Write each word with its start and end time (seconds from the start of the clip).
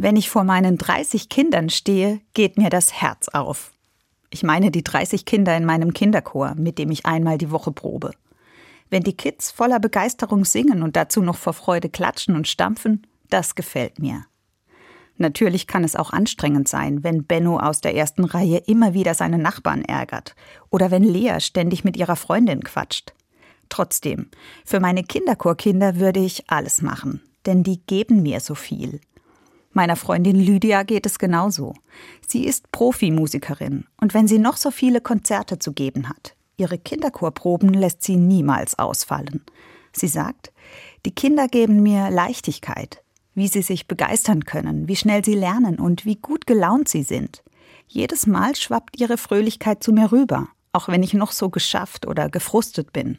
Wenn 0.00 0.14
ich 0.14 0.30
vor 0.30 0.44
meinen 0.44 0.78
30 0.78 1.28
Kindern 1.28 1.70
stehe, 1.70 2.20
geht 2.32 2.56
mir 2.56 2.70
das 2.70 2.92
Herz 2.92 3.26
auf. 3.26 3.72
Ich 4.30 4.44
meine 4.44 4.70
die 4.70 4.84
30 4.84 5.24
Kinder 5.24 5.56
in 5.56 5.64
meinem 5.64 5.92
Kinderchor, 5.92 6.54
mit 6.54 6.78
dem 6.78 6.92
ich 6.92 7.04
einmal 7.04 7.36
die 7.36 7.50
Woche 7.50 7.72
probe. 7.72 8.12
Wenn 8.90 9.02
die 9.02 9.16
Kids 9.16 9.50
voller 9.50 9.80
Begeisterung 9.80 10.44
singen 10.44 10.84
und 10.84 10.94
dazu 10.94 11.20
noch 11.20 11.36
vor 11.36 11.52
Freude 11.52 11.88
klatschen 11.88 12.36
und 12.36 12.46
stampfen, 12.46 13.08
das 13.28 13.56
gefällt 13.56 13.98
mir. 13.98 14.24
Natürlich 15.16 15.66
kann 15.66 15.82
es 15.82 15.96
auch 15.96 16.12
anstrengend 16.12 16.68
sein, 16.68 17.02
wenn 17.02 17.24
Benno 17.24 17.58
aus 17.58 17.80
der 17.80 17.96
ersten 17.96 18.22
Reihe 18.22 18.58
immer 18.68 18.94
wieder 18.94 19.14
seine 19.14 19.38
Nachbarn 19.38 19.84
ärgert 19.84 20.36
oder 20.70 20.92
wenn 20.92 21.02
Lea 21.02 21.40
ständig 21.40 21.82
mit 21.82 21.96
ihrer 21.96 22.14
Freundin 22.14 22.62
quatscht. 22.62 23.14
Trotzdem, 23.68 24.30
für 24.64 24.78
meine 24.78 25.02
Kinderchorkinder 25.02 25.96
würde 25.96 26.20
ich 26.20 26.48
alles 26.48 26.82
machen, 26.82 27.20
denn 27.46 27.64
die 27.64 27.80
geben 27.84 28.22
mir 28.22 28.38
so 28.38 28.54
viel. 28.54 29.00
Meiner 29.78 29.94
Freundin 29.94 30.34
Lydia 30.34 30.82
geht 30.82 31.06
es 31.06 31.20
genauso. 31.20 31.72
Sie 32.26 32.46
ist 32.46 32.72
Profimusikerin 32.72 33.84
und 34.00 34.12
wenn 34.12 34.26
sie 34.26 34.40
noch 34.40 34.56
so 34.56 34.72
viele 34.72 35.00
Konzerte 35.00 35.60
zu 35.60 35.72
geben 35.72 36.08
hat, 36.08 36.34
ihre 36.56 36.78
Kinderchorproben 36.78 37.72
lässt 37.72 38.02
sie 38.02 38.16
niemals 38.16 38.76
ausfallen. 38.76 39.44
Sie 39.92 40.08
sagt, 40.08 40.52
die 41.06 41.14
Kinder 41.14 41.46
geben 41.46 41.80
mir 41.84 42.10
Leichtigkeit, 42.10 43.04
wie 43.36 43.46
sie 43.46 43.62
sich 43.62 43.86
begeistern 43.86 44.44
können, 44.44 44.88
wie 44.88 44.96
schnell 44.96 45.24
sie 45.24 45.34
lernen 45.34 45.78
und 45.78 46.04
wie 46.04 46.16
gut 46.16 46.48
gelaunt 46.48 46.88
sie 46.88 47.04
sind. 47.04 47.44
Jedes 47.86 48.26
Mal 48.26 48.56
schwappt 48.56 48.98
ihre 49.00 49.16
Fröhlichkeit 49.16 49.84
zu 49.84 49.92
mir 49.92 50.10
rüber, 50.10 50.48
auch 50.72 50.88
wenn 50.88 51.04
ich 51.04 51.14
noch 51.14 51.30
so 51.30 51.50
geschafft 51.50 52.04
oder 52.04 52.28
gefrustet 52.28 52.92
bin. 52.92 53.18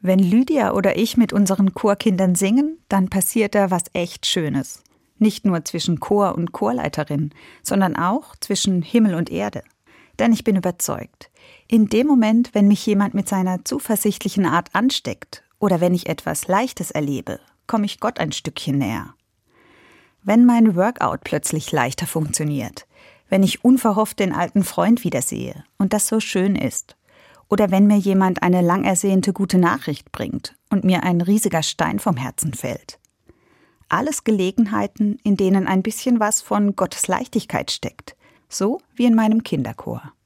Wenn 0.00 0.20
Lydia 0.20 0.74
oder 0.74 0.96
ich 0.96 1.16
mit 1.16 1.32
unseren 1.32 1.74
Chorkindern 1.74 2.36
singen, 2.36 2.78
dann 2.88 3.08
passiert 3.08 3.56
da 3.56 3.72
was 3.72 3.82
echt 3.94 4.26
Schönes. 4.26 4.84
Nicht 5.18 5.44
nur 5.44 5.64
zwischen 5.64 6.00
Chor 6.00 6.34
und 6.34 6.52
Chorleiterin, 6.52 7.30
sondern 7.62 7.96
auch 7.96 8.36
zwischen 8.36 8.82
Himmel 8.82 9.14
und 9.14 9.30
Erde. 9.30 9.62
Denn 10.18 10.32
ich 10.32 10.44
bin 10.44 10.56
überzeugt, 10.56 11.30
in 11.68 11.88
dem 11.88 12.06
Moment, 12.06 12.54
wenn 12.54 12.68
mich 12.68 12.84
jemand 12.86 13.14
mit 13.14 13.28
seiner 13.28 13.64
zuversichtlichen 13.64 14.46
Art 14.46 14.74
ansteckt 14.74 15.42
oder 15.58 15.80
wenn 15.80 15.94
ich 15.94 16.08
etwas 16.08 16.48
Leichtes 16.48 16.90
erlebe, 16.90 17.40
komme 17.66 17.86
ich 17.86 18.00
Gott 18.00 18.18
ein 18.18 18.32
Stückchen 18.32 18.78
näher. 18.78 19.14
Wenn 20.22 20.44
mein 20.44 20.74
Workout 20.74 21.22
plötzlich 21.24 21.70
leichter 21.72 22.06
funktioniert, 22.06 22.86
wenn 23.28 23.42
ich 23.42 23.64
unverhofft 23.64 24.18
den 24.18 24.32
alten 24.32 24.64
Freund 24.64 25.04
wiedersehe 25.04 25.64
und 25.78 25.92
das 25.92 26.08
so 26.08 26.20
schön 26.20 26.56
ist, 26.56 26.96
oder 27.48 27.70
wenn 27.70 27.86
mir 27.86 27.96
jemand 27.96 28.42
eine 28.42 28.60
lang 28.60 28.84
ersehnte 28.84 29.32
gute 29.32 29.58
Nachricht 29.58 30.10
bringt 30.12 30.56
und 30.70 30.84
mir 30.84 31.04
ein 31.04 31.20
riesiger 31.20 31.62
Stein 31.62 31.98
vom 31.98 32.16
Herzen 32.16 32.54
fällt. 32.54 32.98
Alles 33.88 34.24
Gelegenheiten, 34.24 35.18
in 35.22 35.36
denen 35.36 35.66
ein 35.66 35.82
bisschen 35.82 36.18
was 36.18 36.42
von 36.42 36.74
Gottes 36.74 37.06
Leichtigkeit 37.06 37.70
steckt, 37.70 38.16
so 38.48 38.80
wie 38.94 39.06
in 39.06 39.14
meinem 39.14 39.42
Kinderchor. 39.42 40.12